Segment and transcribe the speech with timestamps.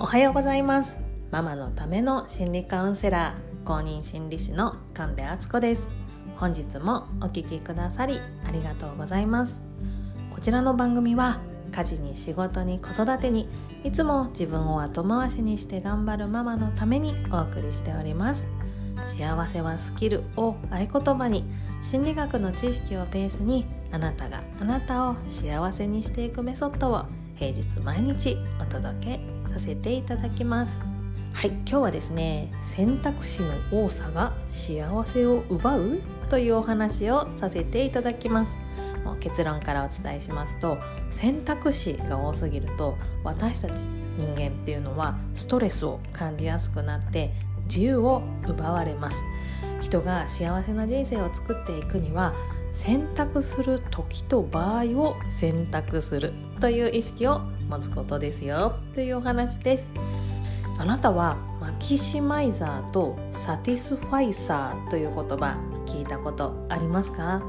[0.00, 0.96] おはようございます。
[1.32, 5.88] ママのための心理カウンセラー公認心理師の神戸敦子です。
[6.36, 9.58] 本日もお聞きくださりありがとうございます。
[10.30, 11.40] こちらの番組は
[11.72, 13.48] 家事に仕事に子育てに
[13.82, 18.46] いつも自分を後回しにして頑張るママのためにお送りしております。
[19.04, 21.44] 幸せはスキルを合言葉に
[21.82, 30.80] 心理学の知識をベースにあなたがあなたを幸せにしていくメソッドを平日毎日お届けさせていただきます。
[31.32, 31.50] はい。
[31.50, 36.00] 今日はですね選択肢の多さが幸せを奪う
[36.30, 38.56] というお話をさせていただきます。
[39.20, 40.78] 結論からお伝えしますと
[41.10, 43.86] 選択肢が多すぎると私たち
[44.18, 47.32] 人間っていうのはストレスを感じやすくなって
[47.64, 49.16] 自由を奪われます。
[49.80, 52.34] 人が幸せな人生を作っていくには
[52.78, 58.76] 選択する時と場合を選択するという意識を持つことですよ。
[58.94, 59.84] というお話です。
[60.78, 67.42] あなたは maximizer と satisficer という言葉聞いたことありますか？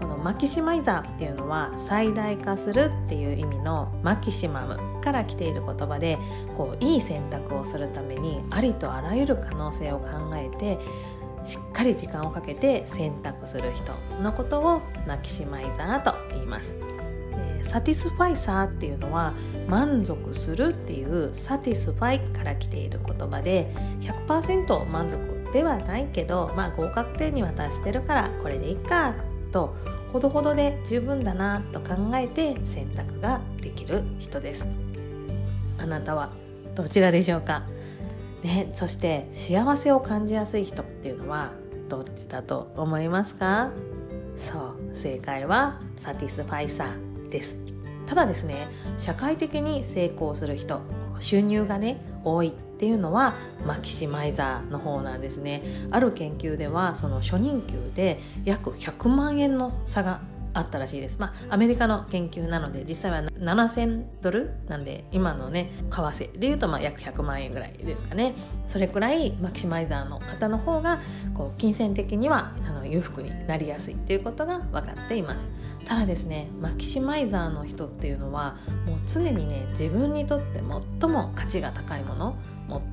[0.00, 6.18] この maximizer っていうのは最大化するっていう意味のマキシマムから来ている言葉で
[6.56, 10.78] こういい選択をするためにありとあらゆる可能性を考えて
[11.44, 16.74] しっかり時間をかけて選択する人のことを maximizer と言います。
[17.62, 19.34] satisficer っていうのは
[19.68, 29.14] 満足するっていう satisfy から来ている言葉で100%満足ではないけど、まあ、合格点には達してるからこれでいいか
[29.52, 29.74] と
[30.12, 34.68] ほどほどで十分だなと考えて選択ができる人です
[35.78, 36.30] あなたは
[36.74, 37.62] どちらでしょうか？
[38.42, 41.52] ね、そして幸せを感じやすい人っていうのは
[41.88, 43.70] どっちだと思いますか？
[44.36, 47.56] そう正解は satisficer です。
[48.06, 50.80] ただですね社会的に成功する人
[51.20, 55.62] 収入がね多いっていうのは maximizer の方なんですね。
[55.90, 60.20] ある研究ではその初任給で約100万円の差が
[60.54, 61.18] あったらしいです。
[61.18, 68.34] まあ、アメリカの研究なので、実際は7000ドルなんで、今のね、為替でいうとまあ約100万円ぐらいですかね。
[68.68, 71.00] それくらいマキシマイザーの方の方が、
[71.34, 75.46] こう、金銭的にはあの裕福になりやすいっていうことが分かっています。
[75.84, 80.60] ただですね、マキシマイザーの人っていうのは、もう常にね、自分にとって
[81.00, 82.36] 最も価値が高いもの、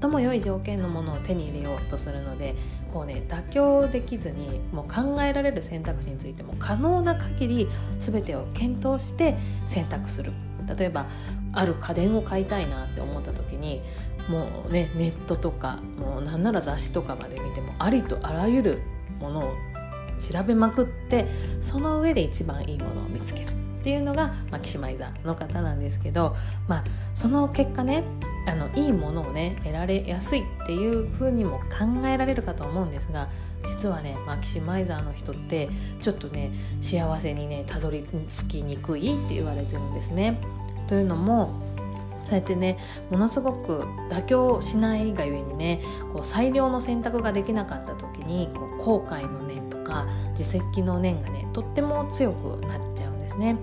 [0.00, 2.54] 最も良い条件のものを手に入れようとするので
[2.92, 7.68] こうね妥協できずにもう考えられる選択肢についても可能な限り
[7.98, 9.36] 全てを検討して
[9.66, 10.32] 選択する。
[10.76, 11.06] 例えば
[11.52, 13.82] ある家電を買いたいなって思った時に
[14.28, 18.82] もうねネットとかもうなんなら雑誌とかまで見てもありとあらゆる
[19.18, 19.54] ものを
[20.18, 21.26] 調べまくって
[21.60, 23.61] その上で一番いいものを見つける。
[23.82, 26.36] っていうのが、まあ、キシマイザーの方なんですけど、
[26.68, 26.84] まあ、
[27.14, 28.04] その結果ね
[28.46, 33.28] あのいいものをね得られやすいっていうふうにも考えられるかと思うんですが
[33.64, 35.68] 実はねマキシマイザーの人って
[36.00, 40.40] ちょっとね幸せにねたどり着きにくいって言われてるんですね。
[40.86, 41.52] というのも
[42.22, 42.78] そうやってね
[43.10, 45.82] ものすごく妥協しないがゆえにね
[46.12, 53.56] こう最良の選択ができなかった時にこう後悔の念とか自責の念がねとっても強くなっちゃうですね。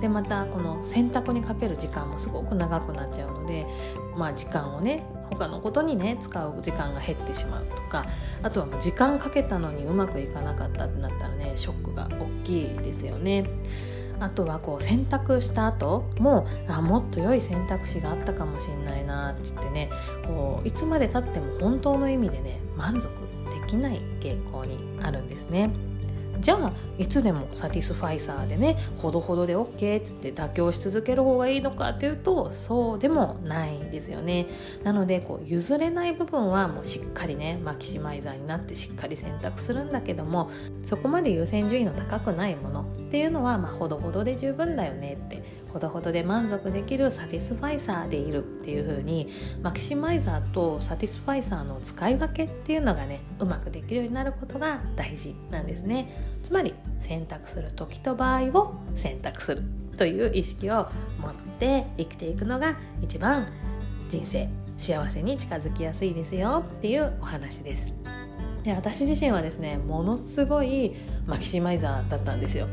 [0.00, 3.66] でまたこの選択にかける時間もすごく長くなっちゃうので
[4.16, 8.06] まあ時間をね他のことにね使う時間が減ってしまうとか
[8.42, 13.44] あとは時間かけたのにうまくいかなかったってなったらねショックが大きいですよね。
[14.20, 19.90] あとはこう選択した後もあもっと良い選択肢があったかもしんないなって言ってね
[20.24, 23.08] こういつまでたっても本当の意味でね満足
[23.60, 25.70] できない傾向にあるんですね。
[26.40, 34.46] じゃあいつでもサティスファイサーでねほどほどで OK って言って妥協し続ける方がいいのかというとそうでもないですよね。
[34.82, 40.50] なのでこう譲れない部分はもうしっかりね maximizer になってしっかり選択するんだけども
[40.84, 45.42] そこまで優先順位の高くないものっていうのはまあほどほどで十分だよねって
[45.74, 49.28] ほどほどで満足できる satisficer でいるっていう風に
[49.60, 56.38] maximizer と satisficer の使い分けっていうのがねうまくできるようになることが大事なんですね。
[56.44, 59.62] つまり選択する時と場合を選択する
[59.96, 60.86] という意識を
[61.20, 63.48] 持って生きていくのが一番
[64.08, 67.92] 人生幸せに近づきやすいですよっていうお話です。
[68.62, 70.94] で私自身はですねものすごい
[71.26, 72.68] マキシマイザーだったんですよ。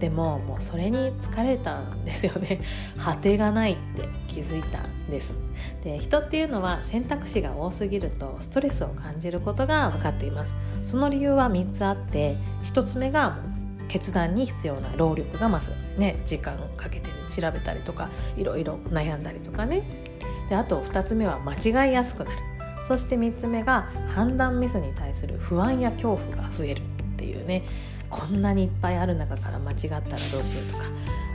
[0.00, 2.60] でももうそれに疲れたんですよね。
[2.98, 5.38] 果てがないって気づいたんです。
[5.84, 10.54] で人っていうのは選択肢が多すぎるとストレスを感じることが分かっています。
[10.86, 13.38] その理由は3つあって1つ目が
[13.88, 19.82] 決断に必要な労力が増すね時間をかけて調べたりとかいろいろ悩んだりとかね。
[20.48, 22.38] であと2つ目は間違いやすくなる。
[22.88, 26.82] そして3つ目が判断ミスに対する不安や恐怖が増える。
[27.20, 27.62] っていうね
[28.08, 30.02] こんなにいっぱいある中から間違ったら
[30.32, 30.84] どうしようとか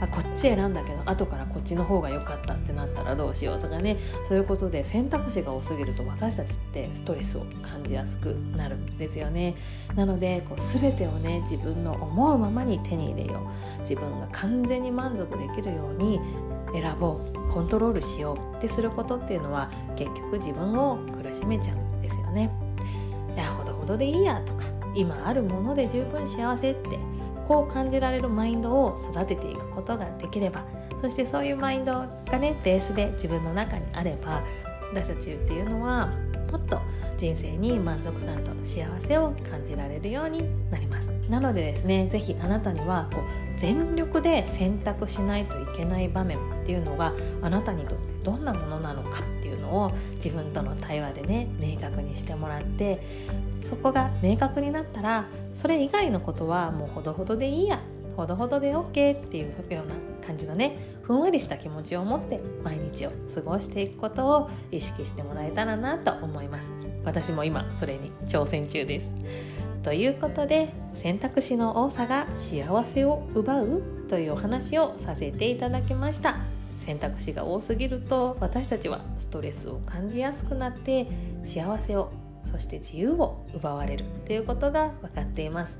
[0.02, 3.96] あこっち選んだけど後からこっちの方が良かったってなったらどうしようとかね
[4.28, 9.54] そういうことで選択肢が多すぎると私たちってストレスを感じやすくなるんですよね。
[9.94, 13.80] なのでこう全てをね自分の思うままに手に入れよう。
[13.80, 16.20] 自分が完全に満足できるように
[16.74, 17.36] 選ぼう。
[17.50, 22.50] コントロールしようってすることっていうのは結局自分を苦しめちゃうんですよね。
[23.34, 24.52] いやほどほどでいいやと
[24.96, 26.98] 今あるもので十分幸せって
[27.46, 30.64] こう感じられるマインドを育てていくことができれば
[31.00, 34.42] そしてそういうマインドがねベースで自分の中にあれば
[34.92, 36.08] 私たちっていうのは
[36.50, 36.80] もっと
[37.16, 41.08] 人生に満足感と幸せを感じられるようになります。
[41.28, 49.22] なのでですね是非あなたにはこう全力で選択しないといけない場面っていうのがあなたにとってどんなものなのか。
[49.66, 53.00] のを自分との対話でね明確にしてもらって
[53.62, 57.80] そこが明確になったらそれ以外のことはもうほどほどでいいや
[58.16, 59.94] ほどほどで OK っていうような
[60.26, 66.72] 感じのねふんわりした気持ちを持って毎日を過ごしていくことを意識してもらえたらなと思います。
[67.04, 69.12] 私も今それに挑戦中です。
[69.84, 76.55] ということで選択肢の多さが幸せを奪うというお話をさせていただきました。
[76.78, 81.06] 選択肢が多すぎると私たちはストレスを感じやすくなって
[81.44, 82.12] 幸せを
[82.44, 85.76] そして自由を奪われるということが分かっています。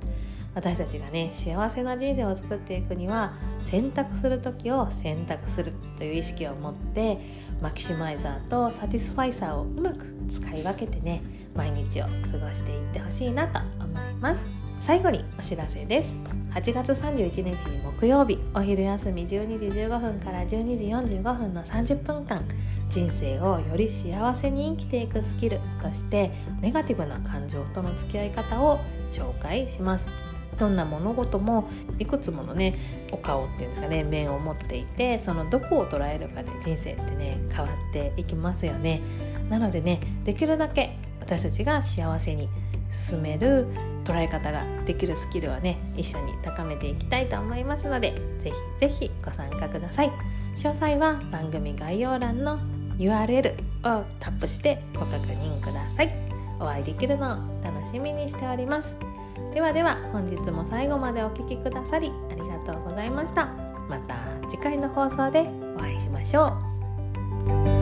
[0.56, 7.18] 私たちがね幸せな人生を作っていくには選択する時を選択するという意識を持って
[7.60, 11.22] maximizer と satisficer をうまく使い分けてね
[11.54, 14.65] 毎日を過ごしていってほしいなと思います。
[14.78, 16.18] 最後にお知らせです。
[16.54, 22.42] 8月31日木曜日お昼休み12時15分から12時45分の30分間
[22.88, 26.30] 人生をより幸せに生きていくスキルとして
[26.60, 28.78] ネガティブな感情との付き合い方を
[29.10, 30.10] 紹介します。
[30.58, 31.68] どんな物事も
[31.98, 32.78] いくつものね
[33.12, 39.00] お顔っていうんですかね面を持っていてそのどこを捉えるかで人生ってね変わっていきますよね。
[39.50, 42.48] なのでねできるだけ私たちが幸せに
[42.90, 43.66] 進める
[44.04, 50.10] 捉え方ができるスキルをね一緒に高めていきたいと思いますのでぜひぜひご参加ください。
[50.54, 52.58] 詳細は番組概要欄の
[52.98, 56.10] URL をタップしてご確認ください。
[56.58, 58.96] お会いできるのを楽しみにしております。
[59.52, 63.46] ではでは本日も最後までお聴きくださりありがとうございました。
[63.88, 64.16] また
[64.48, 66.56] 次回の放送でお会いしましょ
[67.72, 67.75] う。